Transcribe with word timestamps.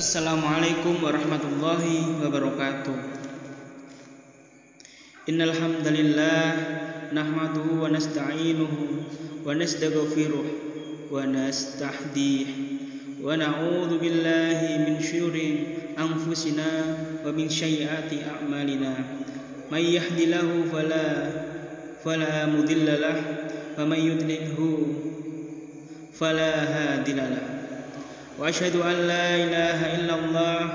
Assalamualaikum 0.00 1.04
warahmatullahi 1.04 2.24
wabarakatuh 2.24 2.96
Innal 5.28 5.52
hamdalillah 5.52 7.12
nahmaduhu 7.12 7.84
wa 7.84 7.92
nasta'inuhu 7.92 9.44
wa 9.44 9.52
nastaghfiruh 9.52 10.48
wa 11.12 11.20
nastahdih 11.28 12.48
wa 13.20 13.36
na'udzu 13.36 14.00
billahi 14.00 14.88
min 14.88 15.04
syururi 15.04 15.92
anfusina 16.00 16.96
wa 17.20 17.28
min 17.36 17.52
sayyiati 17.52 18.24
a'malina 18.24 19.04
may 19.68 20.00
yahdihillahu 20.00 20.64
fala 20.72 21.04
fala 22.00 22.48
mudilla 22.48 22.96
lah 22.96 23.18
wa 23.76 23.84
may 23.84 24.08
yudlilhu 24.08 24.96
fala 26.16 26.48
hadiyalah 26.72 27.49
وأشهد 28.40 28.76
أن 28.76 28.92
لا 28.92 29.36
إله 29.36 29.94
إلا 30.00 30.14
الله 30.14 30.68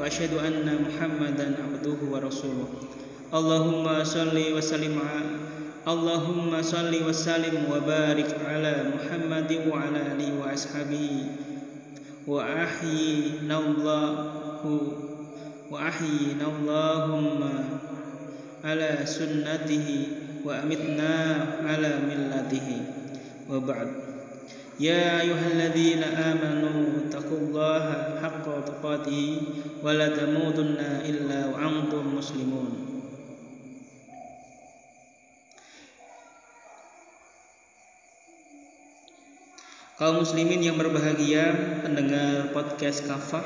وأشهد 0.00 0.36
أن 0.36 0.68
محمدا 0.84 1.56
عبده 1.64 1.98
ورسوله. 2.12 2.68
اللهم 3.34 4.04
صل 4.04 4.36
وسلم 4.56 5.00
اللهم 5.88 6.62
صل 6.62 6.92
وسلم 7.08 7.56
وبارك 7.72 8.30
على 8.44 8.74
محمد 8.94 9.50
وعلى 9.72 10.00
آله 10.12 10.28
وأصحابه. 10.44 11.08
وأحيينا 12.26 13.56
الله 13.58 14.10
وأحيينا 15.70 16.46
اللهم 16.58 17.40
على 18.64 18.90
سنته 19.04 19.88
وأمتنا 20.44 21.12
على 21.64 21.92
ملته. 22.08 22.68
وبعد. 23.50 24.05
يا 24.79 25.21
أيها 25.21 25.47
الذين 25.53 26.03
آمنوا 26.03 27.05
اتقوا 27.05 27.37
الله 27.37 27.85
حق 28.23 28.45
تقاته 28.65 29.41
ولا 29.83 30.07
تموتن 30.17 30.79
إلا 31.05 31.39
وأنتم 31.53 32.03
مسلمون 32.17 32.71
Kaum 40.01 40.25
muslimin 40.25 40.65
yang 40.65 40.81
berbahagia 40.81 41.53
pendengar 41.85 42.49
podcast 42.57 43.05
kafah 43.05 43.45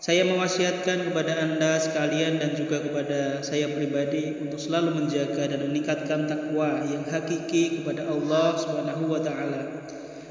saya 0.00 0.24
mewasiatkan 0.24 1.12
kepada 1.12 1.44
Anda 1.44 1.76
sekalian 1.76 2.40
dan 2.40 2.56
juga 2.56 2.80
kepada 2.80 3.44
saya 3.44 3.68
pribadi 3.68 4.32
untuk 4.40 4.56
selalu 4.56 4.96
menjaga 4.96 5.44
dan 5.44 5.60
meningkatkan 5.68 6.24
takwa 6.24 6.80
yang 6.88 7.04
hakiki 7.04 7.84
kepada 7.84 8.08
Allah 8.08 8.56
Subhanahu 8.56 9.12
wa 9.12 9.20
taala 9.20 9.84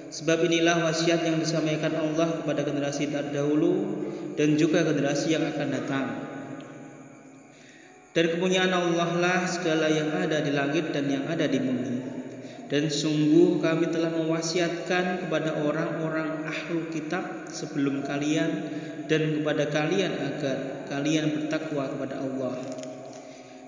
Sebab 0.10 0.42
inilah 0.50 0.90
wasiat 0.90 1.22
yang 1.22 1.38
disampaikan 1.38 1.94
Allah 1.94 2.42
kepada 2.42 2.66
generasi 2.66 3.14
terdahulu 3.14 4.02
dan 4.34 4.58
juga 4.58 4.82
generasi 4.82 5.38
yang 5.38 5.46
akan 5.46 5.68
datang. 5.70 6.06
Dan 8.18 8.26
kepunyaan 8.34 8.74
Allah 8.74 9.10
lah 9.22 9.46
segala 9.46 9.86
yang 9.86 10.10
ada 10.10 10.42
di 10.42 10.50
langit 10.50 10.90
dan 10.98 11.06
yang 11.14 11.30
ada 11.30 11.46
di 11.46 11.62
bumi. 11.62 11.98
Dan 12.74 12.90
sungguh 12.90 13.62
kami 13.62 13.94
telah 13.94 14.10
mewasiatkan 14.10 15.26
kepada 15.26 15.62
orang-orang 15.62 16.39
ahlu 16.50 16.90
kitab 16.90 17.48
sebelum 17.54 18.02
kalian 18.02 18.50
dan 19.06 19.42
kepada 19.42 19.70
kalian 19.70 20.14
agar 20.18 20.58
kalian 20.90 21.26
bertakwa 21.38 21.86
kepada 21.94 22.22
Allah. 22.22 22.58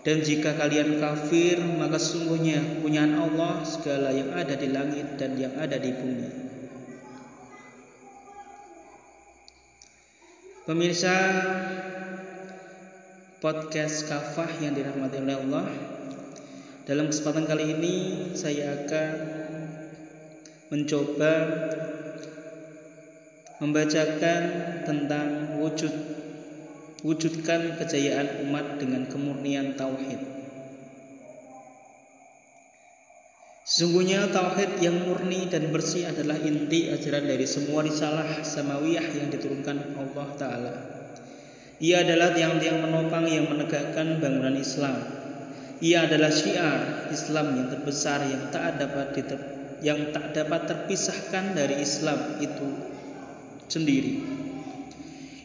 Dan 0.01 0.25
jika 0.25 0.57
kalian 0.57 0.97
kafir, 0.97 1.61
maka 1.61 2.01
sungguhnya 2.01 2.57
kepunyaan 2.57 3.21
Allah 3.21 3.61
segala 3.61 4.09
yang 4.09 4.33
ada 4.33 4.57
di 4.57 4.73
langit 4.73 5.21
dan 5.21 5.37
yang 5.37 5.53
ada 5.61 5.77
di 5.77 5.93
bumi. 5.93 6.29
Pemirsa 10.65 11.17
podcast 13.41 14.09
kafah 14.09 14.49
yang 14.61 14.73
dirahmati 14.73 15.21
oleh 15.21 15.37
Allah, 15.37 15.69
dalam 16.89 17.13
kesempatan 17.13 17.45
kali 17.45 17.77
ini 17.77 17.95
saya 18.33 18.73
akan 18.81 19.13
mencoba 20.73 21.33
membacakan 23.61 24.41
tentang 24.89 25.61
wujud 25.61 25.93
wujudkan 27.05 27.77
kejayaan 27.77 28.49
umat 28.49 28.81
dengan 28.81 29.05
kemurnian 29.05 29.77
tauhid. 29.77 30.21
Sesungguhnya 33.61 34.33
tauhid 34.33 34.81
yang 34.81 35.05
murni 35.05 35.45
dan 35.47 35.69
bersih 35.69 36.09
adalah 36.09 36.35
inti 36.41 36.89
ajaran 36.89 37.23
dari 37.29 37.45
semua 37.45 37.85
risalah 37.85 38.41
samawiyah 38.41 39.05
yang 39.13 39.29
diturunkan 39.29 39.95
Allah 39.95 40.27
taala. 40.35 40.73
Ia 41.81 42.05
adalah 42.05 42.33
tiang-tiang 42.33 42.81
menopang 42.81 43.25
yang 43.25 43.49
menegakkan 43.49 44.21
bangunan 44.21 44.57
Islam. 44.57 45.01
Ia 45.81 46.05
adalah 46.05 46.29
syiar 46.29 47.09
Islam 47.09 47.57
yang 47.57 47.67
terbesar 47.73 48.25
yang 48.29 48.53
tak 48.53 48.77
dapat 48.77 49.17
yang 49.81 50.13
tak 50.13 50.37
dapat 50.37 50.69
terpisahkan 50.69 51.57
dari 51.57 51.81
Islam 51.81 52.37
itu 52.37 52.69
sendiri. 53.71 54.19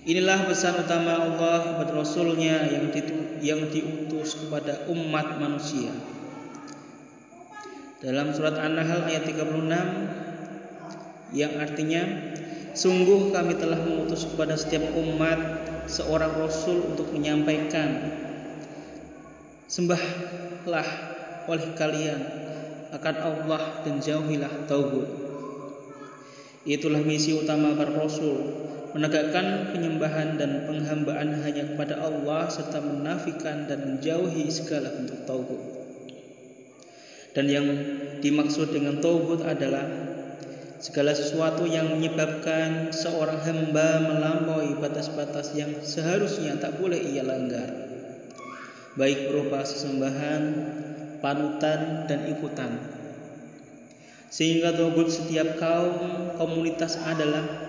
Inilah 0.06 0.50
pesan 0.50 0.82
utama 0.82 1.18
Allah 1.22 1.74
kepada 1.74 1.94
Rasulnya 1.94 2.66
yang, 2.66 2.90
ditu, 2.90 3.38
yang 3.42 3.70
diutus 3.70 4.34
kepada 4.38 4.90
umat 4.90 5.38
manusia. 5.38 5.94
Dalam 8.02 8.34
surat 8.34 8.58
An-Nahl 8.58 9.06
ayat 9.06 9.26
36 9.30 9.70
yang 11.34 11.58
artinya 11.58 12.02
Sungguh 12.76 13.32
kami 13.32 13.56
telah 13.56 13.80
mengutus 13.80 14.28
kepada 14.28 14.52
setiap 14.52 14.92
umat 15.00 15.40
seorang 15.88 16.28
rasul 16.36 16.92
untuk 16.92 17.08
menyampaikan 17.08 18.12
Sembahlah 19.64 20.84
oleh 21.48 21.72
kalian 21.72 22.20
akan 22.94 23.16
Allah 23.18 23.82
dan 23.82 23.98
jauhilah 23.98 24.70
tauhid. 24.70 25.25
Itulah 26.66 26.98
misi 27.06 27.30
utama 27.30 27.78
para 27.78 27.94
rasul 27.94 28.66
menegakkan 28.90 29.70
penyembahan 29.70 30.34
dan 30.34 30.66
penghambaan 30.66 31.38
hanya 31.46 31.62
kepada 31.62 32.00
Allah 32.02 32.50
serta 32.50 32.82
menafikan 32.82 33.70
dan 33.70 33.86
menjauhi 33.86 34.50
segala 34.50 34.90
bentuk 34.90 35.22
tauhid. 35.28 35.62
Dan 37.36 37.46
yang 37.46 37.66
dimaksud 38.24 38.72
dengan 38.74 38.98
tauhid 38.98 39.46
adalah 39.46 39.84
segala 40.82 41.12
sesuatu 41.12 41.68
yang 41.68 41.92
menyebabkan 41.92 42.90
seorang 42.90 43.46
hamba 43.46 44.02
melampaui 44.02 44.74
batas-batas 44.80 45.54
yang 45.54 45.70
seharusnya 45.86 46.58
tak 46.58 46.80
boleh 46.80 46.98
ia 46.98 47.22
langgar. 47.22 47.68
Baik 48.96 49.28
berupa 49.28 49.60
sesembahan, 49.60 50.42
panutan 51.20 52.08
dan 52.08 52.32
ikutan. 52.32 52.95
Sehingga 54.36 54.76
tauhid 54.76 55.08
setiap 55.08 55.56
kaum 55.56 56.36
komunitas 56.36 57.00
adalah 57.00 57.66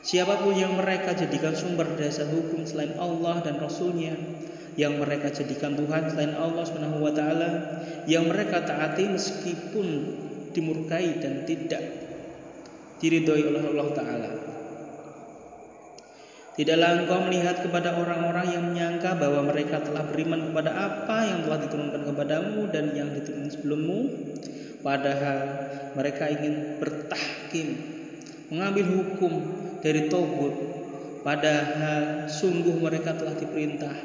Siapa 0.00 0.40
pun 0.40 0.56
yang 0.56 0.80
mereka 0.80 1.12
jadikan 1.12 1.52
sumber 1.52 1.84
dasar 1.96 2.28
hukum 2.32 2.64
selain 2.64 2.96
Allah 2.96 3.44
dan 3.44 3.60
Rasulnya, 3.60 4.16
yang 4.76 4.96
mereka 4.96 5.28
jadikan 5.28 5.76
Tuhan 5.76 6.08
selain 6.08 6.32
Allah 6.40 6.64
Subhanahu 6.64 7.04
wa 7.04 7.12
taala, 7.12 7.50
yang 8.08 8.24
mereka 8.24 8.64
taati 8.64 9.12
meskipun 9.12 9.88
dimurkai 10.56 11.20
dan 11.20 11.44
tidak 11.44 11.84
diridhoi 13.04 13.44
oleh 13.44 13.62
Allah 13.70 13.88
taala. 13.92 14.30
Tidaklah 16.56 16.90
engkau 17.04 17.20
melihat 17.28 17.56
kepada 17.64 17.96
orang-orang 17.96 18.46
yang 18.52 18.64
menyangka 18.72 19.16
bahwa 19.16 19.48
mereka 19.48 19.80
telah 19.84 20.04
beriman 20.08 20.48
kepada 20.48 20.70
apa 20.76 21.16
yang 21.28 21.40
telah 21.44 21.60
diturunkan 21.60 22.02
kepadamu 22.08 22.68
dan 22.72 22.84
yang 22.96 23.08
diturunkan 23.12 23.52
sebelummu, 23.52 23.98
padahal 24.80 25.38
mereka 25.94 26.28
ingin 26.30 26.80
bertahkim, 26.80 27.68
mengambil 28.50 28.84
hukum 29.00 29.32
dari 29.80 30.10
Tauhid 30.10 30.54
padahal 31.20 32.26
sungguh 32.28 32.80
mereka 32.80 33.16
telah 33.16 33.36
diperintah 33.36 33.96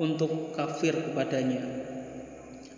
untuk 0.00 0.56
kafir 0.56 0.96
kepadanya. 0.96 1.60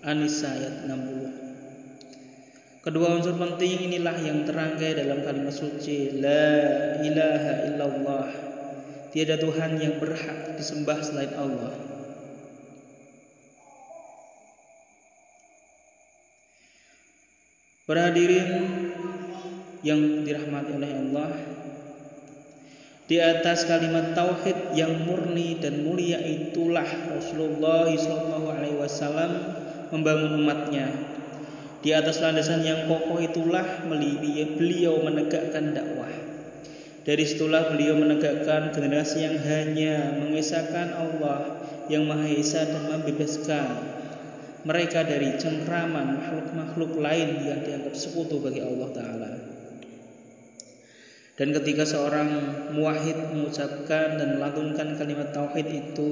An-Nisa 0.03 0.51
ayat 0.51 0.91
60 0.91 2.83
Kedua 2.83 3.15
unsur 3.15 3.39
penting 3.39 3.87
inilah 3.87 4.19
yang 4.19 4.43
terangkai 4.43 4.99
dalam 4.99 5.23
kalimat 5.23 5.55
suci 5.55 6.19
La 6.19 6.99
ilaha 6.99 7.53
illallah. 7.71 8.29
Tiada 9.15 9.39
Tuhan 9.39 9.79
yang 9.79 10.03
berhak 10.03 10.59
disembah 10.59 10.99
selain 10.99 11.31
Allah 11.39 11.92
Para 17.83 18.15
hadirin 18.15 18.47
yang 19.83 20.23
dirahmati 20.23 20.71
oleh 20.79 20.91
Allah 21.03 21.31
di 23.11 23.19
atas 23.19 23.67
kalimat 23.67 24.15
tauhid 24.15 24.79
yang 24.79 25.03
murni 25.03 25.59
dan 25.59 25.83
mulia 25.83 26.23
itulah 26.23 26.87
Rasulullah 27.11 27.91
SAW 27.91 29.35
membangun 29.91 30.39
umatnya. 30.47 30.95
Di 31.83 31.91
atas 31.91 32.23
landasan 32.23 32.63
yang 32.63 32.87
kokoh 32.87 33.19
itulah 33.19 33.83
beliau 33.91 35.03
menegakkan 35.03 35.75
dakwah. 35.75 36.15
Dari 37.03 37.27
situlah 37.27 37.75
beliau 37.75 37.99
menegakkan 37.99 38.71
generasi 38.71 39.27
yang 39.27 39.43
hanya 39.43 40.23
mengisahkan 40.23 40.95
Allah 40.95 41.67
yang 41.91 42.07
Maha 42.07 42.31
Esa 42.31 42.63
dan 42.63 42.87
membebaskan 42.95 44.02
mereka 44.63 45.03
dari 45.03 45.35
cengkraman 45.39 46.23
makhluk-makhluk 46.23 47.03
lain 47.03 47.43
yang 47.43 47.61
dianggap 47.67 47.95
sekutu 47.99 48.39
bagi 48.39 48.63
Allah 48.63 48.89
Ta'ala. 48.95 49.31
Dan 51.33 51.49
ketika 51.57 51.83
seorang 51.89 52.29
muwahid 52.77 53.17
mengucapkan 53.33 54.21
dan 54.21 54.39
melantunkan 54.39 54.95
kalimat 54.95 55.33
tauhid 55.35 55.67
itu, 55.67 56.09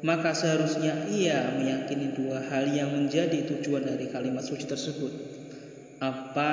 maka 0.00 0.32
seharusnya 0.32 1.06
ia 1.12 1.54
meyakini 1.60 2.16
dua 2.16 2.40
hal 2.48 2.72
yang 2.72 2.90
menjadi 2.90 3.46
tujuan 3.46 3.84
dari 3.84 4.08
kalimat 4.08 4.40
suci 4.40 4.64
tersebut. 4.64 5.12
Apa 6.00 6.50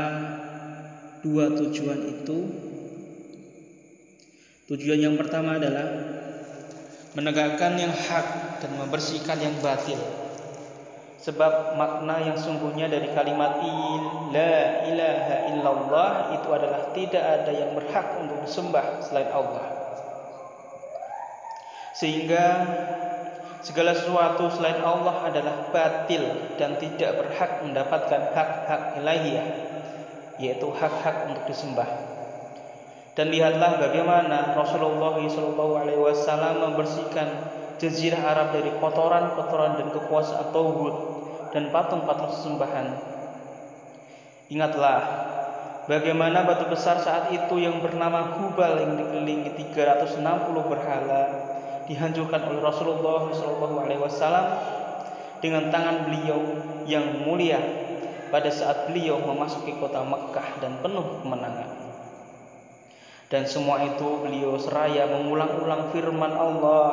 dua 1.24 1.56
tujuan 1.56 2.00
itu? 2.12 2.38
Tujuan 4.68 5.00
yang 5.00 5.16
pertama 5.16 5.56
adalah 5.56 5.88
menegakkan 7.16 7.80
yang 7.80 7.96
hak 7.96 8.60
dan 8.60 8.72
membersihkan 8.76 9.40
yang 9.40 9.56
batil. 9.64 10.27
Sebab 11.28 11.76
makna 11.76 12.24
yang 12.24 12.40
sungguhnya 12.40 12.88
dari 12.88 13.12
kalimat 13.12 13.60
la 14.32 14.88
ilaha 14.88 15.36
illallah 15.52 16.12
itu 16.40 16.48
adalah 16.56 16.96
tidak 16.96 17.20
ada 17.20 17.52
yang 17.52 17.76
berhak 17.76 18.16
untuk 18.24 18.48
disembah 18.48 19.04
selain 19.04 19.28
Allah. 19.36 19.68
Sehingga 21.92 22.46
segala 23.60 23.92
sesuatu 23.92 24.48
selain 24.56 24.80
Allah 24.80 25.28
adalah 25.28 25.68
batil 25.68 26.56
dan 26.56 26.80
tidak 26.80 27.20
berhak 27.20 27.60
mendapatkan 27.60 28.32
hak-hak 28.32 29.04
ilahiyah, 29.04 29.48
yaitu 30.40 30.72
hak-hak 30.80 31.28
untuk 31.28 31.44
disembah. 31.52 31.92
Dan 33.20 33.36
lihatlah 33.36 33.84
bagaimana 33.84 34.56
Rasulullah 34.56 35.20
SAW 35.20 36.72
membersihkan 36.72 37.28
jazirah 37.84 38.22
Arab 38.24 38.56
dari 38.56 38.72
kotoran-kotoran 38.80 39.76
dan 39.76 39.88
kekuasaan 39.92 40.56
tauhid 40.56 41.17
dan 41.58 41.74
patung-patung 41.74 42.30
sesembahan. 42.30 42.86
Ingatlah 44.54 45.00
bagaimana 45.90 46.46
batu 46.46 46.70
besar 46.70 47.02
saat 47.02 47.34
itu 47.34 47.58
yang 47.58 47.82
bernama 47.82 48.38
Hubal 48.38 48.78
yang 48.78 48.94
dikelilingi 48.94 49.58
360 49.74 50.22
berhala 50.54 51.22
dihancurkan 51.90 52.46
oleh 52.46 52.62
Rasulullah 52.62 53.34
SAW 53.34 54.46
dengan 55.42 55.74
tangan 55.74 56.06
beliau 56.06 56.38
yang 56.86 57.26
mulia 57.26 57.58
pada 58.30 58.54
saat 58.54 58.94
beliau 58.94 59.18
memasuki 59.18 59.74
kota 59.82 60.06
Mekkah 60.06 60.62
dan 60.62 60.78
penuh 60.86 61.26
kemenangan. 61.26 61.74
Dan 63.34 63.50
semua 63.50 63.82
itu 63.82 64.22
beliau 64.22 64.62
seraya 64.62 65.10
mengulang-ulang 65.10 65.90
firman 65.90 66.38
Allah 66.38 66.92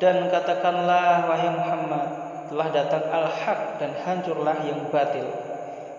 dan 0.00 0.32
katakanlah 0.32 1.28
wahai 1.28 1.50
Muhammad 1.52 2.29
telah 2.50 2.68
datang 2.74 3.06
al-haq 3.06 3.78
dan 3.78 3.94
hancurlah 4.02 4.58
yang 4.66 4.90
batil. 4.90 5.30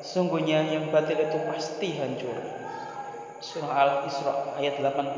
Sungguhnya 0.03 0.67
yang 0.67 0.91
batil 0.91 1.15
itu 1.15 1.39
pasti 1.47 1.95
hancur. 1.95 2.35
Surah 3.39 3.71
Al-Isra 3.71 4.59
ayat 4.59 4.83
81. 4.83 5.15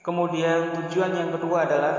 Kemudian 0.00 0.72
tujuan 0.72 1.12
yang 1.12 1.30
kedua 1.36 1.68
adalah 1.68 1.94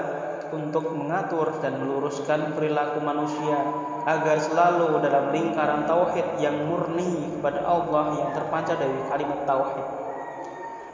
untuk 0.50 0.94
mengatur 0.98 1.62
dan 1.62 1.78
meluruskan 1.82 2.58
perilaku 2.58 3.02
manusia 3.06 3.58
agar 4.06 4.38
selalu 4.42 4.98
dalam 5.02 5.30
lingkaran 5.34 5.86
tauhid 5.90 6.38
yang 6.42 6.58
murni 6.70 7.38
kepada 7.38 7.66
Allah 7.66 8.18
yang 8.18 8.30
terpancar 8.34 8.78
dari 8.78 8.98
kalimat 9.10 9.42
tauhid 9.50 10.05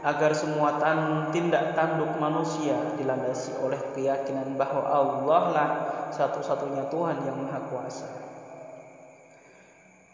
agar 0.01 0.33
semua 0.33 0.81
tindak 1.29 1.77
tanduk 1.77 2.17
manusia 2.17 2.73
dilandasi 2.97 3.53
oleh 3.61 3.77
keyakinan 3.93 4.57
bahwa 4.57 4.81
Allah 4.85 5.43
lah 5.53 5.69
satu-satunya 6.09 6.89
Tuhan 6.89 7.21
yang 7.21 7.37
Maha 7.37 7.61
Kuasa. 7.69 8.09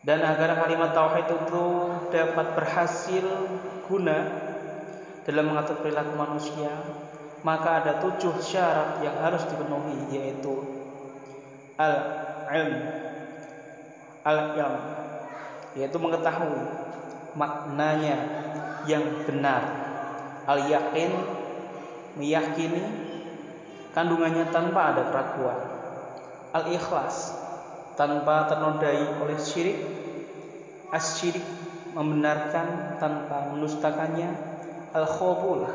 Dan 0.04 0.24
agar 0.24 0.60
kalimat 0.60 0.92
tauhid 0.96 1.28
itu 1.28 1.66
dapat 2.12 2.48
berhasil 2.56 3.26
guna 3.88 4.18
dalam 5.28 5.52
mengatur 5.52 5.84
perilaku 5.84 6.16
manusia, 6.16 6.72
maka 7.44 7.84
ada 7.84 7.94
tujuh 8.00 8.40
syarat 8.40 9.04
yang 9.04 9.16
harus 9.20 9.44
dipenuhi 9.48 10.10
yaitu 10.10 10.58
al-ilm 11.78 12.74
al-ilm 14.26 14.76
yaitu 15.78 15.98
mengetahui 16.02 16.64
maknanya 17.38 18.18
yang 18.88 19.28
benar. 19.28 19.62
Al 20.48 20.72
yakin 20.72 21.12
meyakini 22.16 22.82
kandungannya 23.92 24.48
tanpa 24.50 24.96
ada 24.96 25.12
keraguan. 25.12 25.60
Al 26.56 26.72
ikhlas 26.72 27.36
tanpa 28.00 28.48
ternodai 28.48 29.20
oleh 29.20 29.38
syirik. 29.38 29.78
As 30.88 31.20
syirik 31.20 31.44
membenarkan 31.94 32.98
tanpa 32.98 33.52
menustakannya. 33.52 34.32
Al 34.96 35.04
khobul 35.04 35.68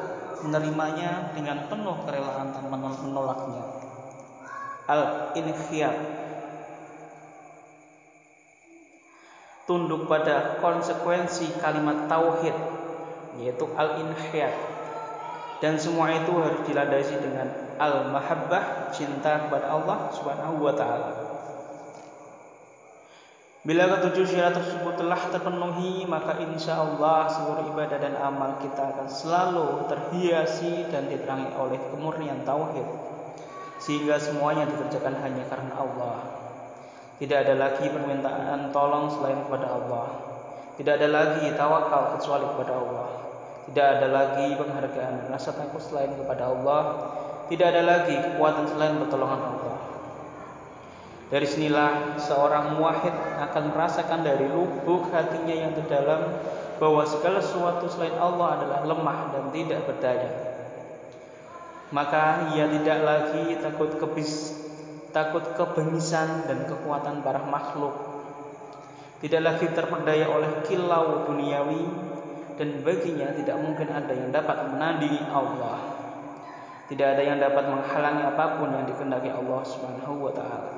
menerimanya 0.42 1.36
dengan 1.36 1.68
penuh 1.68 2.02
kerelaan 2.08 2.50
tanpa 2.56 2.74
menolaknya. 2.80 3.64
Al 4.88 5.30
inkhiyat 5.36 5.94
tunduk 9.62 10.10
pada 10.10 10.58
konsekuensi 10.58 11.54
kalimat 11.62 12.10
tauhid 12.10 12.52
yaitu 13.40 13.64
al-inhiyat 13.76 14.82
dan 15.62 15.78
semua 15.78 16.10
itu 16.10 16.34
harus 16.42 16.58
dilandasi 16.66 17.22
dengan 17.22 17.46
al-mahabbah 17.78 18.90
cinta 18.90 19.46
kepada 19.46 19.70
Allah 19.70 20.10
Subhanahu 20.10 20.58
wa 20.58 20.74
taala. 20.74 21.10
Bila 23.62 23.86
ketujuh 23.94 24.26
syarat 24.26 24.58
tersebut 24.58 24.98
telah 24.98 25.22
terpenuhi, 25.30 26.02
maka 26.02 26.34
insya 26.42 26.82
Allah 26.82 27.30
seluruh 27.30 27.70
ibadah 27.70 27.94
dan 27.94 28.18
amal 28.18 28.58
kita 28.58 28.90
akan 28.90 29.06
selalu 29.06 29.86
terhiasi 29.86 30.90
dan 30.90 31.06
diterangi 31.06 31.54
oleh 31.54 31.78
kemurnian 31.94 32.42
tauhid, 32.42 32.82
sehingga 33.78 34.18
semuanya 34.18 34.66
dikerjakan 34.66 35.14
hanya 35.22 35.46
karena 35.46 35.78
Allah. 35.78 36.18
Tidak 37.22 37.38
ada 37.38 37.54
lagi 37.54 37.86
permintaan 37.86 38.74
tolong 38.74 39.06
selain 39.14 39.46
kepada 39.46 39.78
Allah. 39.78 40.31
Tidak 40.80 40.94
ada 40.96 41.08
lagi 41.08 41.52
tawakal 41.52 42.16
kecuali 42.16 42.46
kepada 42.48 42.72
Allah. 42.72 43.06
Tidak 43.68 43.86
ada 43.98 44.08
lagi 44.08 44.46
penghargaan 44.56 45.12
dan 45.22 45.26
rasa 45.28 45.52
takut 45.52 45.80
selain 45.84 46.12
kepada 46.16 46.48
Allah. 46.48 46.82
Tidak 47.48 47.66
ada 47.68 47.82
lagi 47.84 48.16
kekuatan 48.16 48.64
selain 48.72 48.96
pertolongan 48.96 49.40
Allah. 49.40 49.76
Dari 51.32 51.48
sinilah 51.48 52.20
seorang 52.20 52.76
muwahhid 52.76 53.16
akan 53.40 53.72
merasakan 53.72 54.20
dari 54.20 54.44
lubuk 54.52 55.08
hatinya 55.16 55.56
yang 55.56 55.72
terdalam 55.72 56.44
bahwa 56.76 57.08
segala 57.08 57.40
sesuatu 57.40 57.88
selain 57.88 58.20
Allah 58.20 58.60
adalah 58.60 58.80
lemah 58.84 59.18
dan 59.32 59.44
tidak 59.48 59.88
berdaya. 59.88 60.28
Maka 61.88 62.52
ia 62.52 62.68
tidak 62.68 62.98
lagi 63.00 63.56
takut 63.64 63.96
kebis, 63.96 64.60
takut 65.16 65.56
kebengisan 65.56 66.44
dan 66.44 66.68
kekuatan 66.68 67.24
para 67.24 67.40
makhluk. 67.48 68.11
Tidak 69.22 69.38
lagi 69.38 69.70
terperdaya 69.70 70.26
oleh 70.26 70.66
kilau 70.66 71.30
duniawi 71.30 71.86
dan 72.58 72.82
baginya 72.82 73.30
tidak 73.30 73.54
mungkin 73.62 73.86
ada 73.94 74.10
yang 74.10 74.34
dapat 74.34 74.74
menandingi 74.74 75.22
Allah. 75.30 75.78
Tidak 76.90 77.06
ada 77.06 77.22
yang 77.22 77.38
dapat 77.38 77.70
menghalangi 77.70 78.22
apapun 78.34 78.74
yang 78.74 78.84
dikehendaki 78.84 79.30
Allah 79.30 79.62
Subhanahu 79.62 80.26
wa 80.26 80.32
taala. 80.34 80.74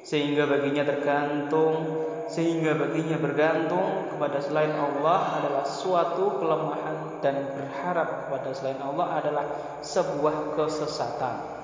Sehingga 0.00 0.48
baginya 0.48 0.88
tergantung 0.88 2.08
sehingga 2.26 2.74
baginya 2.74 3.22
bergantung 3.22 4.10
kepada 4.10 4.42
selain 4.42 4.74
Allah 4.74 5.38
adalah 5.38 5.62
suatu 5.62 6.42
kelemahan 6.42 7.22
dan 7.22 7.54
berharap 7.54 8.26
kepada 8.26 8.50
selain 8.50 8.80
Allah 8.82 9.22
adalah 9.22 9.46
sebuah 9.78 10.58
kesesatan. 10.58 11.55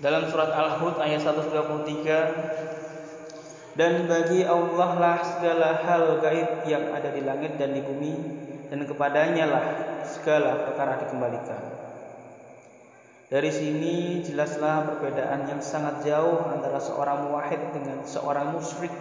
Dalam 0.00 0.32
surat 0.32 0.48
Al-Hud 0.48 0.96
ayat 0.96 1.20
133 1.20 3.76
dan 3.76 4.08
bagi 4.08 4.48
Allah 4.48 4.96
lah 4.96 5.20
segala 5.20 5.84
hal 5.84 6.24
gaib 6.24 6.64
yang 6.64 6.88
ada 6.88 7.12
di 7.12 7.20
langit 7.20 7.60
dan 7.60 7.76
di 7.76 7.84
bumi 7.84 8.16
dan 8.72 8.88
kepadanya 8.88 9.44
lah 9.44 9.60
segala 10.08 10.64
perkara 10.64 11.04
dikembalikan. 11.04 11.60
Dari 13.28 13.52
sini 13.52 14.24
jelaslah 14.24 14.88
perbedaan 14.88 15.52
yang 15.52 15.60
sangat 15.60 16.00
jauh 16.08 16.48
antara 16.48 16.80
seorang 16.80 17.28
muwahhid 17.28 17.60
dengan 17.76 18.00
seorang 18.08 18.56
musyrik. 18.56 18.96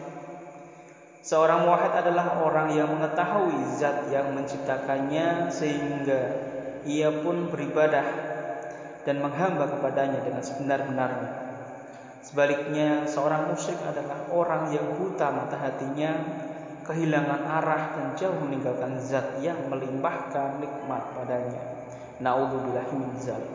Seorang 1.24 1.64
muwahhid 1.64 1.96
adalah 1.96 2.44
orang 2.44 2.76
yang 2.76 2.92
mengetahui 2.92 3.56
zat 3.80 4.12
yang 4.12 4.36
menciptakannya 4.36 5.48
sehingga 5.48 6.44
ia 6.84 7.08
pun 7.24 7.48
beribadah 7.48 8.29
dan 9.08 9.24
menghamba 9.24 9.68
kepadanya 9.68 10.20
dengan 10.24 10.44
sebenar-benarnya. 10.44 11.32
Sebaliknya, 12.20 13.08
seorang 13.08 13.50
musyrik 13.50 13.80
adalah 13.88 14.28
orang 14.30 14.76
yang 14.76 15.00
buta 15.00 15.32
mata 15.32 15.56
hatinya 15.56 16.20
kehilangan 16.90 17.42
arah 17.46 17.84
dan 17.96 18.08
jauh 18.18 18.38
meninggalkan 18.42 18.98
zat 18.98 19.38
yang 19.46 19.70
melimpahkan 19.70 20.58
nikmat 20.58 21.04
padanya. 21.14 21.62
Nauzubillahi 22.20 22.94
min 22.98 23.14
zalik. 23.22 23.54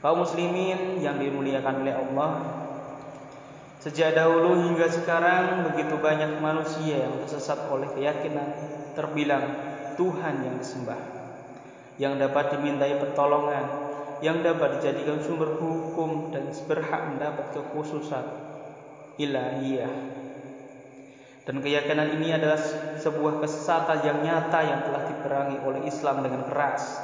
Kaum 0.00 0.24
muslimin 0.24 0.96
yang 1.04 1.20
dimuliakan 1.20 1.84
oleh 1.84 1.92
Allah, 1.92 2.32
sejak 3.84 4.16
dahulu 4.16 4.56
hingga 4.56 4.88
sekarang 4.88 5.68
begitu 5.70 6.00
banyak 6.00 6.40
manusia 6.40 7.04
yang 7.04 7.20
tersesat 7.20 7.68
oleh 7.68 7.84
keyakinan 7.92 8.48
terbilang 8.96 9.44
Tuhan 10.00 10.40
yang 10.40 10.56
disembah, 10.56 10.96
yang 12.00 12.16
dapat 12.16 12.56
dimintai 12.56 12.96
pertolongan, 12.96 13.68
yang 14.24 14.40
dapat 14.40 14.80
dijadikan 14.80 15.20
sumber 15.20 15.60
hukum 15.60 16.32
dan 16.32 16.48
berhak 16.64 17.12
mendapat 17.12 17.52
kekhususan 17.52 18.24
ilahiyah. 19.20 19.92
Dan 21.44 21.60
keyakinan 21.60 22.16
ini 22.16 22.32
adalah 22.32 22.56
sebuah 22.96 23.44
kesesatan 23.44 24.00
yang 24.00 24.18
nyata 24.24 24.60
yang 24.64 24.80
telah 24.88 25.02
diperangi 25.12 25.56
oleh 25.60 25.84
Islam 25.84 26.24
dengan 26.24 26.48
keras. 26.48 26.96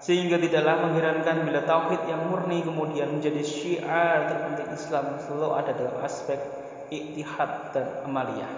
Sehingga 0.00 0.40
tidaklah 0.40 0.86
mengherankan 0.88 1.44
bila 1.44 1.64
tauhid 1.64 2.04
yang 2.08 2.30
murni 2.30 2.64
kemudian 2.64 3.16
menjadi 3.16 3.42
syiar 3.42 4.28
terpenting 4.32 4.70
Islam 4.76 5.18
selalu 5.24 5.50
ada 5.56 5.72
dalam 5.72 5.96
aspek 6.04 6.40
iktihad 6.88 7.74
dan 7.76 8.04
amaliyah. 8.04 8.52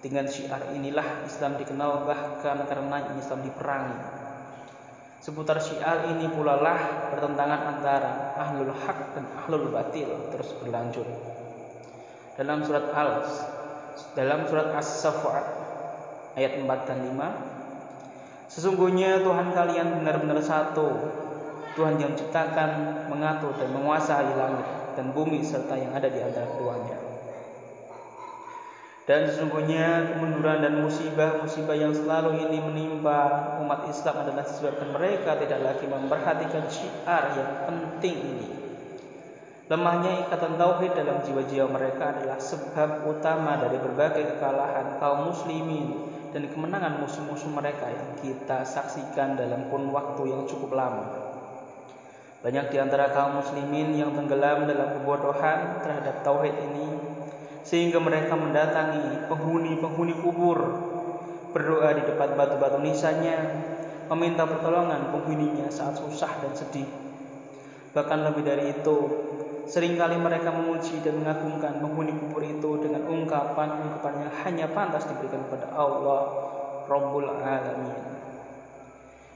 Dengan 0.00 0.26
syiar 0.30 0.74
inilah 0.74 1.26
Islam 1.26 1.58
dikenal 1.58 2.06
bahkan 2.06 2.62
karena 2.66 3.14
Islam 3.18 3.42
diperangi. 3.42 4.25
Seputar 5.26 5.58
syiar 5.58 6.06
ini 6.14 6.30
pula 6.30 6.62
lah 6.62 7.10
pertentangan 7.10 7.74
antara 7.74 8.30
ahlul 8.38 8.70
hak 8.70 9.18
dan 9.18 9.26
ahlul 9.34 9.74
batil 9.74 10.06
terus 10.30 10.54
berlanjut. 10.62 11.02
Dalam 12.38 12.62
surat 12.62 12.94
Al 12.94 13.26
dalam 14.14 14.46
surat 14.46 14.70
As-Saffat 14.78 15.44
ayat 16.38 16.62
4 16.62 16.70
dan 16.86 16.98
5 17.10 18.54
Sesungguhnya 18.54 19.26
Tuhan 19.26 19.50
kalian 19.50 19.98
benar-benar 19.98 20.38
satu 20.38 20.94
Tuhan 21.74 21.98
yang 21.98 22.14
menciptakan, 22.14 23.10
mengatur 23.10 23.50
dan 23.58 23.74
menguasai 23.74 24.30
langit 24.30 24.94
dan 24.94 25.10
bumi 25.10 25.42
serta 25.42 25.74
yang 25.74 25.90
ada 25.90 26.06
di 26.06 26.22
antara 26.22 26.46
keduanya. 26.54 27.15
Dan 29.06 29.30
sesungguhnya 29.30 30.18
kemunduran 30.18 30.66
dan 30.66 30.82
musibah-musibah 30.82 31.78
yang 31.78 31.94
selalu 31.94 32.42
ini 32.42 32.58
menimpa 32.58 33.54
umat 33.62 33.86
Islam 33.86 34.26
adalah 34.26 34.42
disebabkan 34.42 34.90
mereka 34.90 35.38
tidak 35.38 35.62
lagi 35.62 35.86
memperhatikan 35.86 36.66
syiar 36.66 37.38
yang 37.38 37.70
penting 37.70 38.18
ini. 38.18 38.48
Lemahnya 39.70 40.26
ikatan 40.26 40.58
tauhid 40.58 40.98
dalam 40.98 41.22
jiwa-jiwa 41.22 41.70
mereka 41.70 42.18
adalah 42.18 42.38
sebab 42.38 43.06
utama 43.06 43.62
dari 43.62 43.78
berbagai 43.78 44.38
kekalahan 44.38 44.98
kaum 44.98 45.30
muslimin 45.30 46.10
dan 46.34 46.50
kemenangan 46.50 46.98
musuh-musuh 47.02 47.50
mereka 47.50 47.86
yang 47.86 48.10
kita 48.18 48.66
saksikan 48.66 49.38
dalam 49.38 49.70
kurun 49.70 49.94
waktu 49.94 50.34
yang 50.34 50.50
cukup 50.50 50.74
lama. 50.74 51.06
Banyak 52.46 52.74
di 52.74 52.78
antara 52.78 53.10
kaum 53.10 53.42
muslimin 53.42 53.94
yang 53.94 54.14
tenggelam 54.14 54.66
dalam 54.70 54.98
kebodohan 54.98 55.82
terhadap 55.82 56.22
tauhid 56.22 56.54
ini 56.58 56.85
sehingga 57.66 57.98
mereka 57.98 58.38
mendatangi 58.38 59.26
penghuni-penghuni 59.26 60.14
kubur 60.22 60.58
berdoa 61.50 61.90
di 61.98 62.02
depan 62.06 62.38
batu-batu 62.38 62.78
nisannya 62.78 63.36
meminta 64.06 64.46
pertolongan 64.46 65.10
penghuninya 65.10 65.66
saat 65.66 65.98
susah 65.98 66.30
dan 66.38 66.54
sedih. 66.54 66.86
Bahkan 67.90 68.18
lebih 68.22 68.46
dari 68.46 68.70
itu, 68.70 68.98
Seringkali 69.66 70.14
mereka 70.22 70.54
memuji 70.54 71.02
dan 71.02 71.18
mengagungkan 71.18 71.82
penghuni 71.82 72.14
kubur 72.14 72.38
itu 72.38 72.78
dengan 72.78 73.02
ungkapan-ungkapan 73.02 74.14
yang 74.22 74.32
hanya 74.46 74.66
pantas 74.70 75.10
diberikan 75.10 75.42
kepada 75.50 75.74
Allah 75.74 76.22
Rabbul 76.86 77.26
Alamin. 77.26 78.14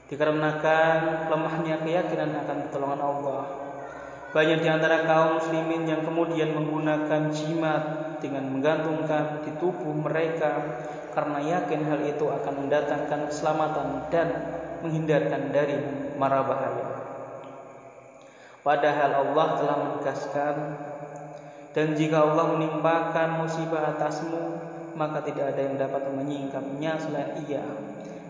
Dikarenakan 0.07 1.27
lemahnya 1.27 1.83
keyakinan 1.83 2.31
akan 2.31 2.57
pertolongan 2.63 3.01
Allah, 3.03 3.43
banyak 4.31 4.63
di 4.63 4.69
antara 4.71 5.03
kaum 5.03 5.35
muslimin 5.35 5.83
yang 5.83 6.07
kemudian 6.07 6.55
menggunakan 6.55 7.27
jimat 7.35 7.83
dengan 8.21 8.47
menggantungkan 8.47 9.41
di 9.43 9.51
tubuh 9.57 9.91
mereka 9.97 10.79
karena 11.11 11.41
yakin 11.41 11.81
hal 11.89 11.99
itu 12.07 12.25
akan 12.29 12.53
mendatangkan 12.65 13.27
keselamatan 13.27 14.07
dan 14.07 14.27
menghindarkan 14.79 15.51
dari 15.51 15.77
mara 16.15 16.45
bahaya. 16.45 16.87
Padahal 18.61 19.25
Allah 19.25 19.47
telah 19.57 19.77
menegaskan 19.81 20.55
dan 21.73 21.97
jika 21.97 22.21
Allah 22.21 22.55
menimpakan 22.55 23.41
musibah 23.41 23.97
atasmu 23.97 24.61
maka 24.93 25.23
tidak 25.25 25.55
ada 25.55 25.61
yang 25.65 25.75
dapat 25.81 26.03
menyingkapnya 26.13 26.99
selain 27.01 27.41
Ia. 27.49 27.65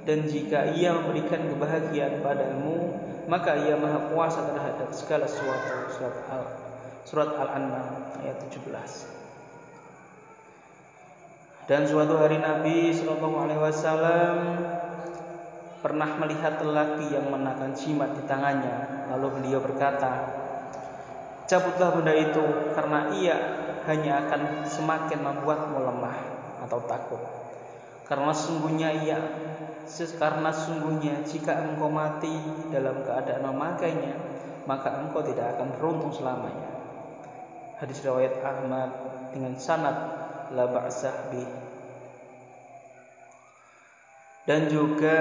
Dan 0.02 0.26
jika 0.26 0.72
Ia 0.74 0.98
memberikan 0.98 1.46
kebahagiaan 1.52 2.24
padamu 2.24 2.96
maka 3.28 3.60
Ia 3.60 3.76
maha 3.76 4.10
kuasa 4.10 4.50
terhadap 4.50 4.90
segala 4.96 5.28
sesuatu. 5.28 5.94
Surat 5.94 6.16
Al 6.32 6.44
surat 7.02 7.34
Al-An'am 7.34 8.14
ayat 8.22 8.38
17 8.48 9.11
dan 11.70 11.86
suatu 11.86 12.18
hari 12.18 12.42
Nabi 12.42 12.90
Shallallahu 12.90 13.38
Alaihi 13.38 13.62
Wasallam 13.62 14.38
pernah 15.82 16.10
melihat 16.18 16.62
lelaki 16.62 17.14
yang 17.14 17.30
menakan 17.30 17.74
jimat 17.78 18.14
di 18.18 18.24
tangannya. 18.26 19.10
Lalu 19.14 19.28
beliau 19.42 19.60
berkata, 19.62 20.30
"Cabutlah 21.46 21.94
benda 21.98 22.14
itu 22.18 22.74
karena 22.74 23.14
ia 23.14 23.38
hanya 23.90 24.26
akan 24.26 24.66
semakin 24.66 25.20
membuatmu 25.22 25.78
lemah 25.82 26.18
atau 26.66 26.80
takut. 26.86 27.22
Karena 28.06 28.34
sungguhnya 28.34 28.90
ia 29.02 29.20
karena 30.18 30.54
sungguhnya 30.54 31.26
jika 31.26 31.62
engkau 31.62 31.90
mati 31.90 32.32
dalam 32.70 33.02
keadaan 33.06 33.44
memakainya, 33.44 34.14
maka 34.70 35.02
engkau 35.02 35.22
tidak 35.26 35.58
akan 35.58 35.78
beruntung 35.78 36.14
selamanya." 36.14 36.70
Hadis 37.82 38.06
riwayat 38.06 38.38
Ahmad 38.46 38.90
dengan 39.34 39.58
sanad 39.58 40.21
la 40.52 40.68
ba'sah 40.68 41.32
dan 44.50 44.68
juga 44.68 45.18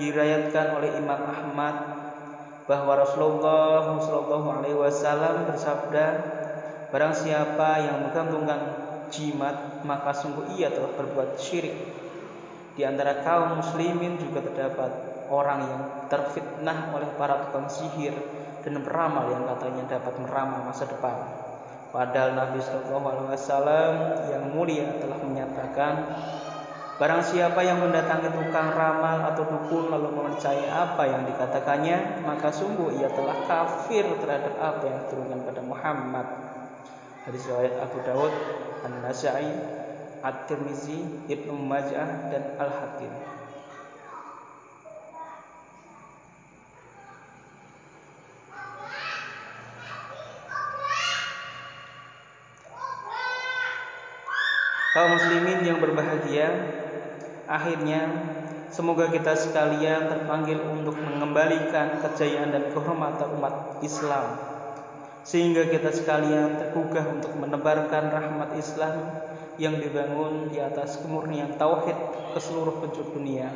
dirayatkan 0.00 0.80
oleh 0.80 0.96
Imam 0.96 1.22
Ahmad 1.28 1.76
bahwa 2.66 2.98
Rasulullah 2.98 3.84
Shallallahu 4.00 4.48
Alaihi 4.58 4.74
Wasallam 4.74 5.46
bersabda, 5.46 6.06
barang 6.90 7.14
siapa 7.14 7.84
yang 7.84 8.08
menggantungkan 8.08 8.60
jimat 9.12 9.86
maka 9.86 10.10
sungguh 10.10 10.56
ia 10.58 10.72
telah 10.72 10.90
berbuat 10.98 11.38
syirik. 11.38 11.76
Di 12.74 12.82
antara 12.84 13.22
kaum 13.22 13.62
muslimin 13.62 14.18
juga 14.20 14.44
terdapat 14.44 14.90
orang 15.30 15.60
yang 15.62 15.82
terfitnah 16.10 16.92
oleh 16.92 17.08
para 17.16 17.48
tukang 17.48 17.70
sihir 17.70 18.12
dan 18.66 18.82
peramal 18.82 19.30
yang 19.30 19.46
katanya 19.46 19.96
dapat 19.96 20.14
meramal 20.20 20.60
masa 20.66 20.90
depan. 20.90 21.16
Padahal 21.94 22.34
Nabi 22.34 22.58
Shallallahu 22.60 23.06
Alaihi 23.06 23.28
Wasallam 23.34 23.92
yang 24.30 24.44
mulia 24.52 24.88
telah 25.00 25.18
menyatakan 25.22 25.94
Barang 26.96 27.20
siapa 27.20 27.60
yang 27.60 27.84
mendatangi 27.84 28.32
tukang 28.32 28.72
ramal 28.72 29.20
atau 29.28 29.44
dukun 29.44 29.92
lalu 29.92 30.16
mempercayai 30.16 30.64
apa 30.64 31.04
yang 31.04 31.28
dikatakannya, 31.28 32.24
maka 32.24 32.48
sungguh 32.48 32.96
ia 32.96 33.12
telah 33.12 33.36
kafir 33.44 34.08
terhadap 34.16 34.56
apa 34.56 34.80
yang 34.88 34.96
diturunkan 35.04 35.44
pada 35.44 35.60
Muhammad. 35.60 36.26
Hadis 37.28 37.44
riwayat 37.52 37.84
Abu 37.84 38.00
Dawud, 38.00 38.32
An-Nasai, 38.88 39.44
At-Tirmizi, 40.24 41.28
Ibnu 41.28 41.52
Majah 41.52 42.32
dan 42.32 42.56
Al-Hakim. 42.56 43.35
Kaum 54.96 55.12
muslimin 55.12 55.60
yang 55.60 55.76
berbahagia, 55.76 56.48
Akhirnya, 57.46 58.10
semoga 58.74 59.06
kita 59.06 59.38
sekalian 59.38 60.10
terpanggil 60.10 60.58
untuk 60.58 60.98
mengembalikan 60.98 62.02
kejayaan 62.02 62.50
dan 62.50 62.74
kehormatan 62.74 63.38
umat 63.38 63.78
Islam. 63.86 64.34
Sehingga 65.22 65.70
kita 65.70 65.94
sekalian 65.94 66.58
tergugah 66.58 67.06
untuk 67.06 67.38
menebarkan 67.38 68.10
rahmat 68.10 68.58
Islam 68.58 69.22
yang 69.62 69.78
dibangun 69.78 70.50
di 70.50 70.58
atas 70.58 70.98
kemurnian 70.98 71.54
tauhid 71.54 71.94
ke 72.34 72.38
seluruh 72.42 72.82
penjuru 72.82 73.14
dunia. 73.14 73.46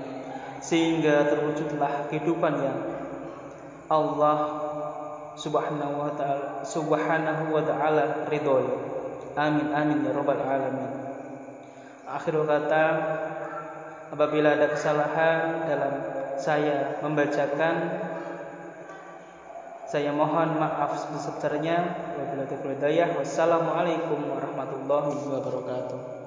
Sehingga 0.63 1.27
terwujudlah 1.27 2.07
kehidupan 2.15 2.55
yang 2.63 2.79
Allah 3.91 4.39
Subhanahu 5.35 5.95
wa 5.99 6.13
taala 6.15 6.63
Subhanahu 6.63 7.55
wa 7.55 7.63
taala 7.67 8.31
ridhoi. 8.31 8.71
Amin 9.35 9.75
amin 9.75 10.07
ya 10.07 10.15
rabbal 10.15 10.43
alamin. 10.43 11.00
Akhirul 12.11 12.43
kata 12.43 12.85
apabila 14.11 14.59
ada 14.59 14.75
kesalahan 14.75 15.63
dalam 15.71 15.95
saya 16.35 16.99
membacakan 16.99 17.75
saya 19.87 20.11
mohon 20.15 20.59
maaf 20.59 20.99
sebesar-besarnya 21.07 21.79
wabillahi 22.19 22.51
taufiq 22.51 23.11
wassalamualaikum 23.15 24.23
warahmatullahi 24.27 25.19
wabarakatuh 25.19 26.20